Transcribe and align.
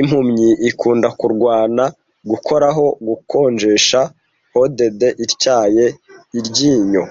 Impumyi 0.00 0.50
ikunda 0.70 1.08
kurwana 1.18 1.84
gukoraho, 2.30 2.84
gukonjesha 3.08 4.00
hooded 4.52 4.98
ityaye- 5.24 5.94
iryinyo! 6.38 7.04